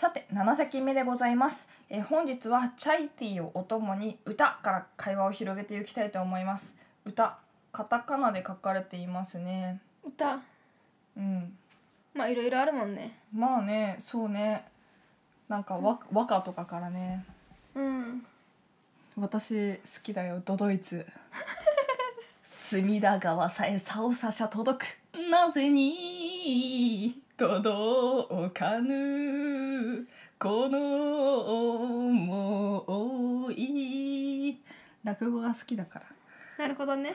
[0.00, 6.74] さて7席目でございます、えー本日はチャイティーをお供に歌から会話を広げていきたいと思います。
[7.04, 7.36] 歌
[7.70, 9.78] カタカナで書かれていますね。
[10.02, 10.40] 歌？
[11.18, 11.52] うん。
[12.14, 13.18] まあいろいろあるもんね。
[13.30, 14.64] まあねそうね。
[15.50, 17.26] なんか和和歌とかからね。
[17.74, 18.24] うん。
[19.18, 21.04] 私好きだよドドイツ。
[22.42, 25.20] 隅田川さえさおさしゃ届く。
[25.30, 30.06] なぜに届かぬ。
[30.38, 30.78] この
[32.86, 34.60] 想い。
[35.02, 36.04] 落語が好きだから。
[36.58, 37.14] なるほどね。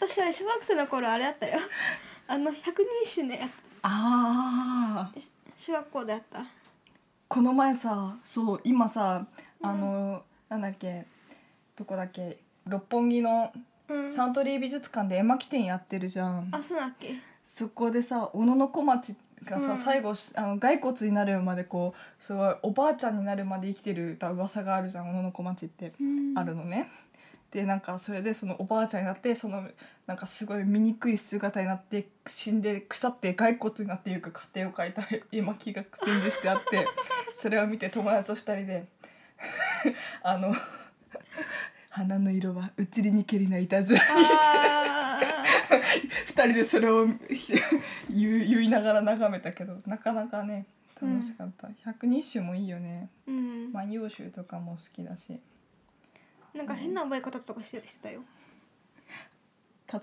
[0.00, 1.58] 私は小学生の頃あれだったよ。
[2.26, 3.50] あの百人一首ね。
[3.82, 5.20] ああ
[5.54, 6.46] 小学校であった。
[7.28, 9.26] この前さそう今さ
[9.62, 11.04] あの、なんだっけ
[11.76, 13.52] どこだっけ六本木の
[13.86, 14.10] うん。
[14.10, 16.48] サントリー美術館で絵巻展やってるじゃん。
[16.52, 19.76] あそうだっけそこでさ小野小町がさ、うん。
[19.76, 25.92] 最後あの骸骨になるまでこうすごいおばあちゃんになるまで生きてる歌噂があるじゃん小野小町って。
[26.00, 26.38] うん。
[26.38, 26.88] あるのね。
[27.52, 29.68] でなんかそれでそのおばあちゃんになってその
[30.06, 36.86] なんかすごい醜い姿になって死んで腐って骸骨になっていく過程を描いた絵巻が展示してあって
[37.34, 38.86] それを見て友達と二人で
[40.22, 40.54] あの
[41.90, 45.01] 花の色は移りにけりないたずらにあ
[46.26, 47.06] 二人でそれを
[48.08, 50.66] 言いながら眺めたけどなかなかね
[51.00, 53.08] 楽しかった、百人一首もいいよね。
[53.28, 53.72] ーうん。
[53.72, 55.40] 万葉集とかも好きだし。
[56.54, 58.22] なんか変な覚え方とかしてしてたよ。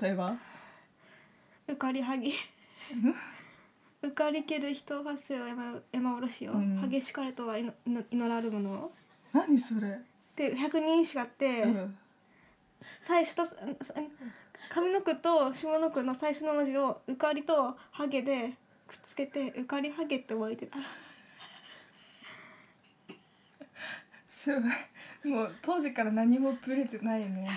[0.02, 0.36] 例えば？
[1.70, 2.34] うかりはぎ。
[4.02, 6.90] うかりける人発生を山山おろしよ、うん。
[6.90, 8.92] 激しかれとは祈祈らるものを。
[9.32, 10.00] 何それ、
[10.36, 11.98] で百人一首があって、うん。
[13.00, 13.56] 最初とさ
[14.70, 18.54] 上の句と下の句の最初の文字をうかりとハゲで
[18.88, 20.78] くっつけてうかりハゲって覚えてた。
[24.28, 24.72] すごい。
[25.24, 27.50] もう当時から何もブレてないね。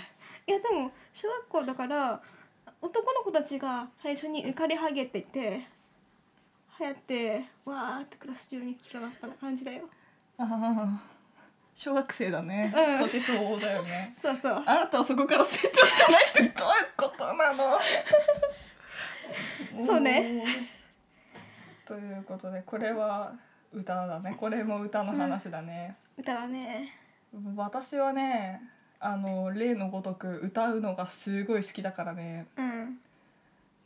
[0.47, 2.21] いやでも小学校だから
[2.81, 5.67] 男の子たちが最初に「うかりハゲ」って言って
[6.81, 9.89] 流行ってわーってクラス中に広がった感じだよ。
[10.39, 11.03] ああ
[11.75, 12.99] 小学生だね、うん。
[12.99, 14.13] 年相応だよね。
[14.15, 14.63] そうそう。
[14.67, 16.53] あなたはそこから成長してないってどういう
[16.97, 17.79] ことなの？
[19.87, 20.45] そうね。
[21.87, 23.33] ということでこれは
[23.73, 24.35] 歌だね。
[24.39, 26.95] これも歌の話だね、歌だね。
[27.57, 28.63] 私はね
[29.01, 32.47] あの例のごとく歌うのがすごい好きだからね。
[32.57, 33.01] うん。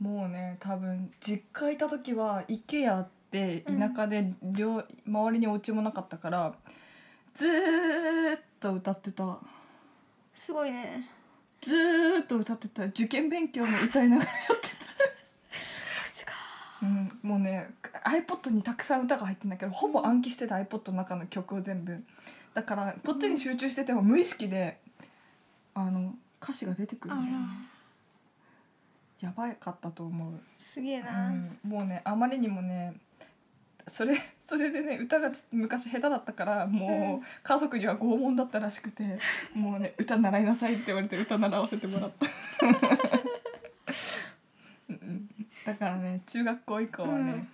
[0.01, 6.55] もうね多分実家いた時は IKEA って田舎で両、周りにお家もなかったから
[7.37, 9.39] ずーっと歌ってた。
[10.33, 11.07] すごいね。
[11.61, 12.85] ずーっと歌ってた。
[12.87, 14.17] 受験勉強も歌いな。
[14.17, 14.69] がらやって
[16.25, 16.33] た、
[16.83, 22.03] うん、もうね iPod にたくさん歌が入ってんだけどほぼ暗記してた iPod の中の曲を全部。
[22.55, 24.79] だからこっちに集中してても無意識で
[25.75, 27.47] あの歌詞が出てくるんだよね
[29.21, 30.41] やばかったと思う。
[30.57, 32.95] すげえな、うん、もうねあまりにもね
[33.89, 39.19] それ それでね歌がち昔下手だったからもう家族には拷問だったらしくて
[39.55, 42.27] もうね 歌習いなさいって言われて歌習わせてもらった。
[44.89, 45.29] うんうん。
[45.65, 47.49] だからね中学校以降はね、うん。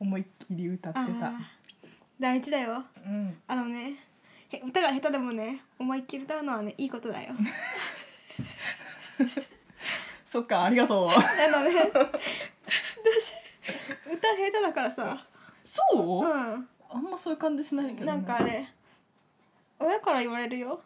[0.00, 1.32] 思いっきり歌ってた。
[2.18, 2.84] 大事だよ。
[3.04, 3.36] うん。
[3.46, 3.94] あのね
[4.50, 7.34] へ歌が下手でもね思いっきり歌うのはねいいことだよ。
[10.24, 11.08] そっかありがとう。
[11.08, 13.34] あのね私
[14.06, 15.26] 歌下手だからさ
[15.92, 16.28] そう、う
[16.88, 18.68] あんまそういう感じしないけど、ね、んなんかあれ。
[19.78, 20.80] 親から言われるよ。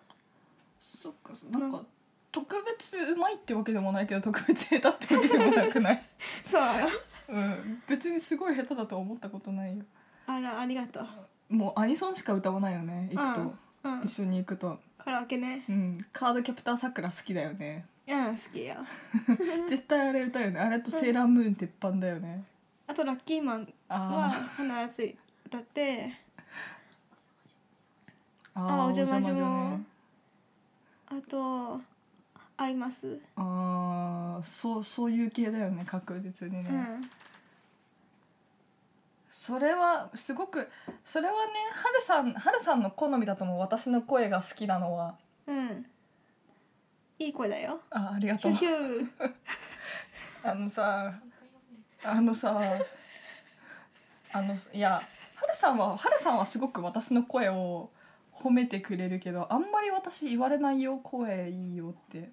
[1.02, 1.32] そっか。
[1.50, 1.84] なんか
[2.32, 6.02] 特別うまいってわけでもないけど特別下手ってわけでもなくない？
[6.44, 6.62] そう。
[7.28, 7.82] うん。
[7.88, 9.84] 別にすごい下手だとは思ったことないよ。
[10.26, 11.54] あらありがとう。
[11.54, 13.40] もうアニソンしか歌わないよね行くと、
[13.84, 14.78] うん、うん、一緒に行くと。
[14.98, 15.64] カラオケね。
[15.68, 16.06] うん。
[16.12, 17.86] カードキャプターさくら好きだよね。
[18.06, 18.76] うん好きよ。
[19.68, 20.60] 絶対あれ歌うよね。
[20.60, 22.44] あれとセーラームーン鉄板だよね
[22.90, 25.14] あとラッキーマンはあ必ず
[25.46, 26.12] 歌って。
[28.56, 29.40] ーあお邪魔女ね。
[29.40, 29.80] も
[31.06, 31.80] あと
[32.56, 37.10] 合います、あーそうそういう系だよね確実にね、うん。
[39.28, 40.68] それはすごく
[41.04, 41.38] それはね
[41.72, 43.60] はるさんはるさんの好みだと思う。
[43.60, 45.14] 私の声が好きなのは。
[45.46, 45.86] うん。
[47.20, 47.82] いい声だよ。
[47.90, 48.52] あありがとう。
[50.42, 51.14] あのさ
[52.04, 52.60] あのさ
[54.32, 55.02] あのいや
[55.34, 57.90] はるさんははるさんはすごく私の声を
[58.32, 62.30] 褒めてくれるけどあんまり私言われないよ声いいよって。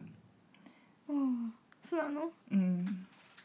[1.09, 1.53] うん。
[1.81, 2.31] そうなの？
[2.51, 2.85] うん。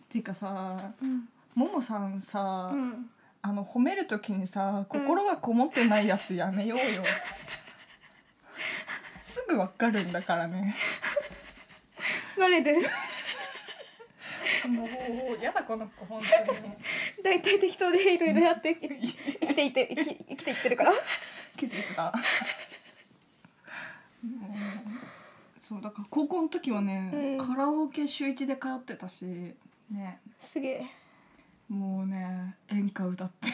[0.05, 1.29] っていうかさうん。
[1.55, 3.11] ももさんさ、うん。
[3.45, 7.03] あの褒める時にさ心がこもってないやつやめようよ、
[9.21, 10.77] すぐわかるんだからね。
[12.39, 12.89] バレる
[14.69, 16.59] もうやだこの子本当に。
[17.23, 20.93] 大体適当でいろいろやって生きていって生き生きていってるから。
[21.57, 22.13] 気づいてた。
[24.23, 27.47] もうそうだから高校の時はね、うん。
[27.47, 29.25] カラオケ週一で通ってたし
[29.91, 30.21] ね。
[30.39, 30.87] すげえ。
[31.69, 33.49] もうね演歌歌って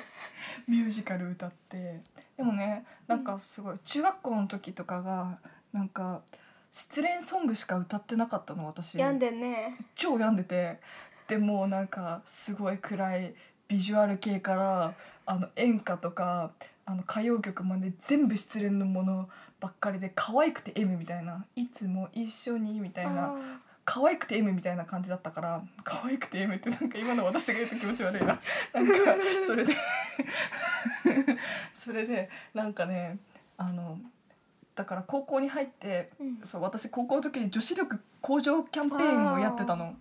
[0.68, 2.00] ミュージカル歌って。
[2.36, 5.40] でもねなんかすごい中学校の時とかが
[5.72, 6.22] なんか
[6.70, 8.98] 失恋ソングしか歌ってなかったの私。
[8.98, 9.78] 病んでんね。
[9.94, 10.80] 超病んでて。
[11.28, 13.34] でもうなんかすごい暗い
[13.68, 14.94] ビジュアル系から
[15.26, 16.52] あの演歌とか
[16.86, 19.28] あの歌謡曲まで全部失恋のもの
[19.60, 21.44] ばっかりで可愛くて M みたいな。
[21.56, 23.34] いつも一緒にみたいな。
[23.34, 23.60] あ
[23.90, 28.38] 可愛くて M みたいな感じだったから可愛くて M ってなんか今の私が言うと気持ち悪いな。
[28.74, 28.94] なんか
[29.46, 29.74] それで
[31.72, 33.16] それでなんかね
[33.56, 33.98] あの
[34.78, 36.46] だから高校に入ってーうん。
[36.46, 39.96] そう私高校の時に女子力向上キャンペーンをやってたの。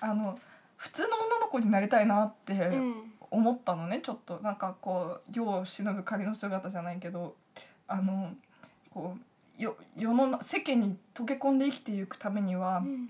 [0.00, 0.38] あの
[0.76, 3.12] 普通の女の子になりたいなってうん。
[3.28, 4.38] 思ったのねちょっと。
[4.40, 7.34] なんかこう世を忍ぶ仮の姿じゃないけど
[7.88, 8.32] あの
[8.90, 9.16] こ
[9.58, 13.08] うよ世のな世間に溶け込んで生きていくためには、うん。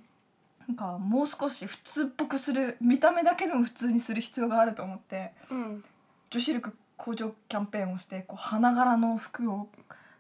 [0.69, 5.85] なんかもう少し普通っぽくする見た目だけでも普通にする必要があると思ってうん。
[6.31, 9.69] 女子力向上キャンペーンをしてこう花柄の服を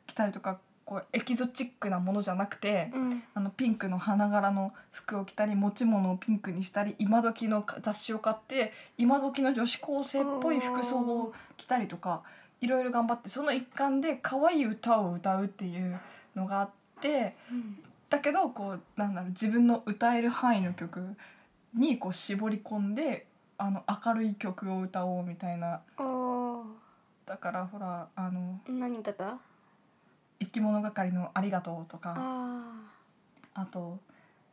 [0.06, 3.22] 着たりとかこうエキゾチックなものじゃなくて、うん。
[3.34, 12.22] あのピンクの花柄の服を着たり持ち物をピンクにしたり今時の雑誌を買って今時の女子高生っぽい服装を着たりとか
[12.60, 15.98] いろいろ頑張ってその一環で可愛い歌を歌うっていう
[16.36, 16.70] のがあっ
[17.00, 17.78] てうん。
[18.08, 21.16] だけどこうなんだろう自分の歌える範囲の曲
[21.74, 23.26] にこう絞り込んで
[23.58, 25.80] あの明るい曲を歌おうみたいな。
[27.26, 29.38] だからほらあの何歌った？
[30.40, 32.14] 生き物係の「ありがとう」とか。
[32.16, 32.96] あ
[33.58, 33.98] あと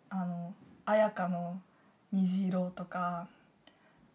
[0.10, 0.54] あの
[0.86, 1.60] 綾香の
[2.14, 3.28] 虹色とか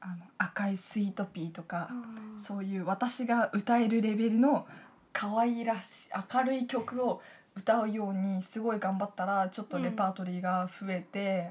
[0.01, 1.67] あの赤いスイートピーとー。
[1.67, 1.91] か
[2.39, 4.67] そういう私が歌えるレベルの
[5.13, 7.21] 可愛らしい明るい曲を
[7.55, 11.51] 歌うようにすごい頑張ったらちょっとレパートリーが増えて、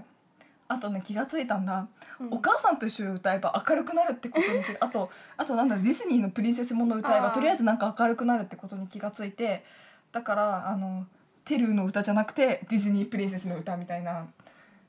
[0.70, 1.88] あとね気がついたんだ、
[2.20, 2.34] うん。
[2.34, 9.66] お母さんと一緒に歌えば明るくなるってことにあとあとなんだろうディズニーのプリンセスもの歌えばとりあえずなんか明るくなるってことに気がついて
[10.12, 11.06] だからあの
[11.46, 14.28] テルーの歌じゃなくてディズニープリンセスの歌みたいな。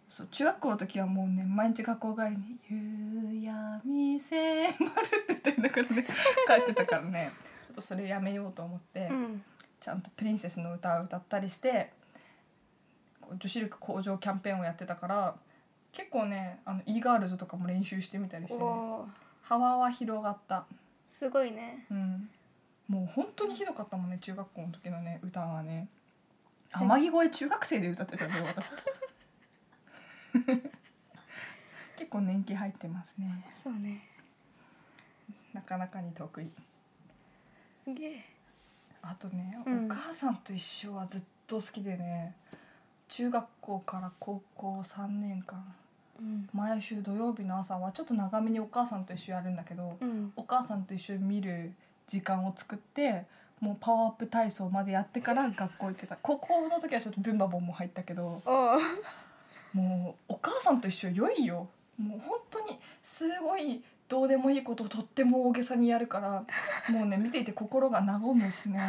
[0.09, 6.03] そう中学校の時はもうね毎日学校帰りに「夕闇迫る」って言ってんだからね。
[6.49, 7.31] 帰ってたからね。
[7.63, 9.43] ちょっとそれやめようと思って、うん。
[9.79, 11.93] ちゃんとプリンセスの歌を歌ったりして
[13.31, 15.35] 女子力向上キャンペーンをやってたから
[15.93, 18.65] 結構ねあの e ガールズとかも練習してみたりして、
[19.43, 20.65] 幅は広がった。
[21.07, 21.87] すごいね。
[21.91, 22.31] うん
[22.89, 25.89] もう本当にひどかったもんね中学校の時のね歌はね。
[26.71, 28.71] せ天城越え中学生で歌ってたんだよ私。
[31.97, 33.45] 結構年季入ってますね。
[33.63, 34.03] そうね。
[35.53, 36.51] なかなかに得意。
[37.85, 38.25] すげえ。
[39.03, 39.87] あとね、うん。
[39.87, 42.35] お母さんと一緒はずっと好きでね
[43.09, 45.75] 中学校から高校3年間。
[46.21, 46.49] うん。
[46.53, 50.33] 毎週土曜日の朝はちょっと長めにお母さんと一緒やるんだけど、うん。
[50.37, 51.73] お母さんと一緒に見る
[52.09, 53.27] 時間を作って
[53.61, 56.17] もうパワーアップ体操までやってから学校行ってた。
[56.21, 58.43] 高校の時はちょっとブンバボンも入ったけど
[59.75, 61.69] もうお母さんと一緒良いよ。
[62.01, 66.45] もう本当にすごいどうでもいいことをとっても大げさにやるから
[66.93, 68.81] もうね見ていて心が和むしね。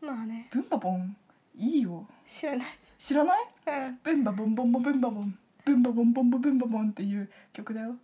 [0.00, 0.48] まあね。
[0.52, 1.16] ブンバボン
[1.58, 2.06] いいよ。
[2.26, 2.68] 知らない。
[2.98, 3.38] 知らない？
[3.66, 3.98] うん。
[4.02, 7.96] ブンバボンボンボンブンバボンブンバボンボンボンブンバボンっていう曲だよ。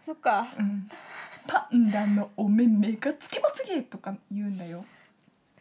[0.00, 0.46] そっか。
[0.58, 0.88] うん
[1.46, 4.84] パンダのお目目がつけまつげとか言うんだよ。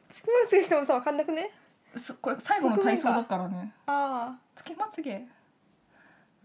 [0.09, 1.51] つきまつげしてもさわかんなくね？
[1.95, 3.74] そこれ最後の体操だからね。
[3.86, 5.25] あつけまつげ。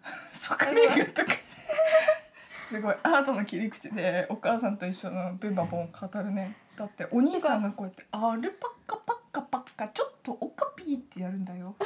[0.33, 1.33] 側面がとか。
[2.69, 2.97] すごい。
[3.03, 6.57] 新たな切り口でお母さんと一緒のブンバボンを語るね。
[6.77, 11.85] だってお兄さんがこうやって「アルパカパッカパッカちょっとオカピー」ってやるんだよ、あ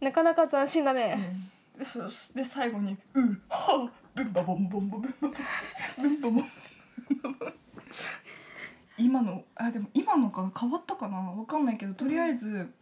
[0.04, 1.50] なかなか斬新だうねん、
[2.34, 5.34] で最後に「うんはあブンバボンボンボンブンバボン
[6.02, 6.44] ブンバボン」
[8.98, 12.72] 今のあでも今のかな変わったかなわかんないけどとりあえず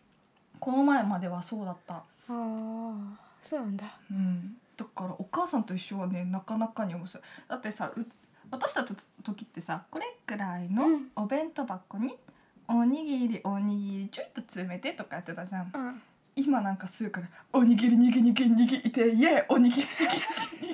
[0.61, 2.95] この前まではそうだったああ
[3.43, 8.07] そうなんだうんだからお母さんと一緒はねなかなかに面白いだってさう
[8.51, 12.17] 私たちの時ってさこれくらいのうんお弁当箱に
[12.69, 16.03] おにぎりおにぎりちょいと詰めてとかやってたじゃんうん
[16.37, 20.74] 今なんかすぐから「おにぎりにぎにぎにぎいてイエーおにぎりにぎにぎ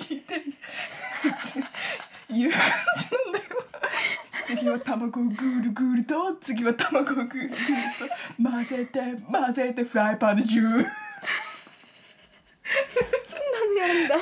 [2.31, 2.51] いう。
[2.51, 2.59] 感
[2.97, 3.45] じなんだよ
[4.45, 8.99] 次は卵をぐるぐると次は卵をぐるぐると混ぜて
[9.31, 10.67] 混ぜてフライパンでジュー。
[10.67, 10.79] そん
[13.51, 14.15] なのやるんだ。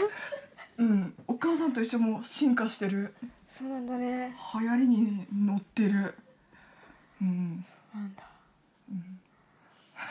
[0.78, 1.14] うん。
[1.28, 3.14] お母さんと一緒も進化してる。
[3.48, 4.36] そうなんだね。
[4.54, 6.16] 流行りに乗ってる。
[7.22, 7.64] うん。
[7.94, 8.24] なんだ、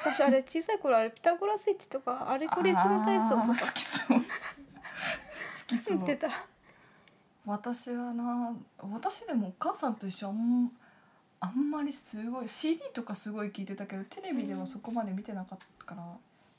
[0.05, 3.67] 私あれ小さい頃あれピタゴラスイッチとかアルゴリズム体操とか。
[3.67, 4.09] 好きそう。
[4.09, 4.23] 好
[5.67, 5.99] きそう。
[6.05, 6.29] 言ってた
[7.49, 8.55] 私はな
[8.93, 10.71] 私でもお母さんと一緒あん
[11.41, 16.03] あんまりすごい CD とかすごい聞いてたけどテレビではそこまで見てなかったから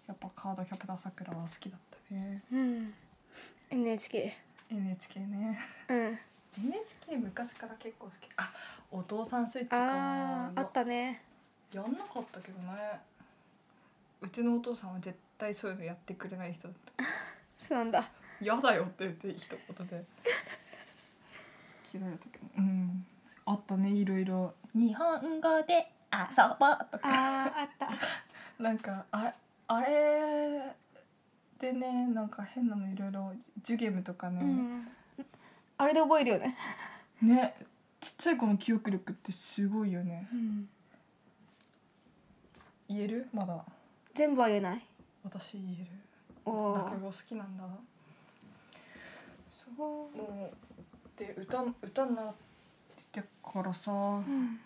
[0.07, 1.79] やっぱカードキャプターさくらは好きだっ
[2.09, 2.41] たね。
[2.51, 2.93] うん。
[3.69, 4.35] NHK
[4.71, 5.59] NHK ね。
[5.89, 6.19] うん。
[6.65, 8.15] NHK 昔から結構好き。
[8.37, 8.51] あ
[8.91, 11.23] お父さんスイッチかあーあったね。
[11.71, 12.99] やんなかったけどね。
[14.21, 17.03] うちのお父さんは絶対そういうのやってくれない人だった。
[17.55, 18.09] そうなんだ
[18.41, 20.03] 「嫌だよ」って言って一言で
[21.91, 23.05] 嫌いだったけどうん。
[23.45, 24.53] あったねいろいろ。
[24.73, 27.01] 日本語で遊ぼうとか。
[27.03, 27.89] あーあった。
[28.61, 29.33] なんかあれ
[29.67, 30.75] あれ
[31.59, 34.87] でねなんか変なのいろいろジュゲムとかね、うん。
[35.77, 36.55] あれで覚えるよね。
[37.21, 37.55] ね。
[37.99, 40.27] ちっちゃい子の記憶力ってすごいよね。
[40.31, 40.69] うん。
[42.87, 43.27] 言える？
[43.33, 43.63] まだ。
[44.13, 44.81] 全部は言えない。
[45.23, 45.85] 私言える。
[46.45, 46.85] おー。
[46.85, 47.63] 落語好きなんだ。
[49.77, 50.88] そうもう
[51.19, 52.33] で歌歌習っ
[53.11, 54.59] てからさ、うん。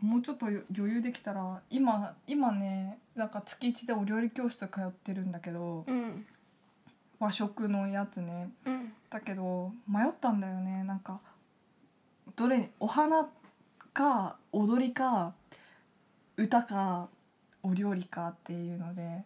[0.00, 6.24] もうちょっと余裕できたら今今ねなんか月一でお料理教室通ってるんだけどうん
[7.18, 8.50] 和食のやつね。
[8.64, 8.92] うん。
[9.10, 10.84] だけど迷ったんだよね。
[10.84, 11.20] なんか
[12.36, 13.28] どれお花
[13.92, 15.32] か踊りか
[16.36, 17.08] 歌か
[17.62, 19.24] お料理かっていうので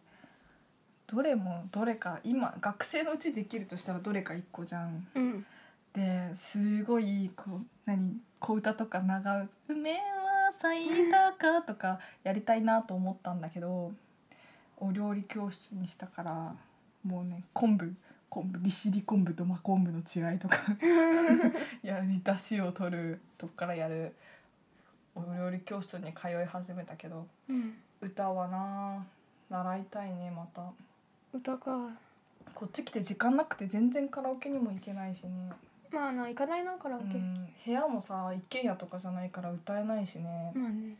[1.07, 5.07] どれもどれか今学生のうちできるとしたらどれか一個じゃん。
[5.14, 5.47] うん
[5.94, 13.92] ですごいこう何小歌とか長う「梅は咲いたか」とかやりたいなと思ったんだけど
[14.78, 16.56] お料理教室にしたから
[17.04, 17.94] もうね昆布
[18.28, 20.56] 昆布利尻昆布と真昆布の違いとか
[21.82, 24.14] やり出汁を取るとこからやる
[25.14, 27.75] お料理教室に通い始めたけどうん。
[28.00, 29.06] 歌はな
[29.49, 30.72] 習いたいねまた。
[31.32, 31.90] 歌か。
[32.54, 35.52] こっち来て時間なくて全然カラオケにも行けないしね
[35.92, 40.96] まああの行かないなカラオケ、うん、部屋もさ一軒家とかじゃないから歌えないしね、まあね。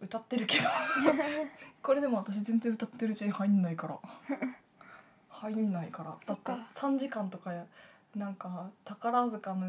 [0.00, 0.64] 歌ってるけど。
[1.82, 3.98] これでも私全然歌ってるうちに入んないから。
[5.28, 6.10] 入んないから。
[6.10, 7.66] だってそっか3時間とかや
[8.14, 9.66] なんか宝塚の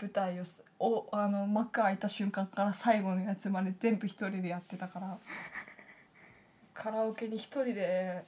[0.00, 5.18] 舞台をすおあの幕開いた瞬間から最後のやつまで全部一人でやってたから。
[6.72, 8.24] カラオケに一人で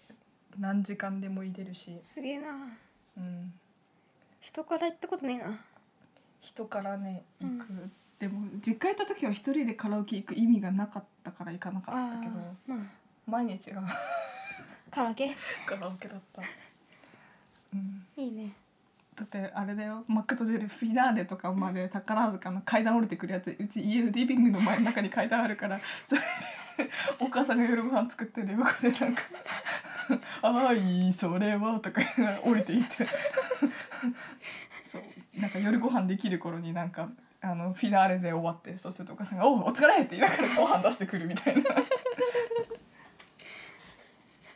[0.58, 2.50] 何時間でも入れるし、すげえな。
[3.16, 3.52] うん、
[4.42, 5.58] 人から行ったことねえな。
[6.40, 12.32] 人からね行く、うでも実家行った時は一人でカラオケ行く意味がなかったから行かなかあったけど。
[12.32, 12.78] ーまあ。
[13.26, 13.82] 毎日が。
[14.90, 15.34] カラオケ？
[15.64, 16.42] カラオケだった、
[17.72, 18.52] うん、いいね。
[19.14, 20.04] だってあれだよ。
[20.08, 29.22] マクドジェルフィナーレとかまで宝塚の階段降りてくるやつうち家のリビングの前の中に階段あるからそれでお母さんが夜ご飯作ってる横でなんか
[30.42, 32.00] 「あいいそれは」とか
[32.44, 33.06] 降りていって
[34.87, 37.09] そうなんか夜ご飯できる頃になんか
[37.40, 41.62] あのフィナーレで終わってそうするとお母さんが「おうお疲れ!」って言いながらご飯出してくるみたいな。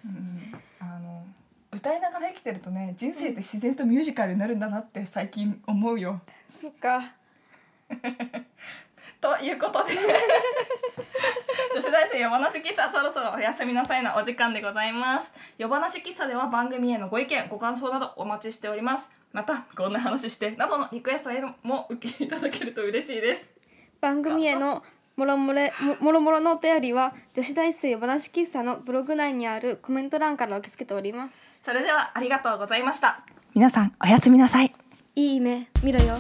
[0.05, 1.27] うん、あの
[1.73, 6.21] 歌いながら生きてるとね人生って自然とミュージカルになるんだなって最近思うよ。
[6.49, 7.03] そっか
[9.21, 9.95] ということで
[11.77, 15.35] 女子大生夜話喫茶そろそろおやすみなさいのお時間でございます。
[15.59, 19.11] 夜話喫茶では番組へのご意見ご感想などお待ちしております。
[19.31, 23.53] またこんな話してなどのリクエストへも受けいただけると嬉しいです。
[24.01, 24.85] 番組への
[25.17, 31.61] もろもれももろもろのお便りは女子大生話喫茶のブログ内にあるコメント欄から受け付けております。
[31.63, 33.21] それではありがとうございました。
[33.53, 34.73] 皆さんおやすみなさい。
[35.15, 36.17] いい夢見ろよ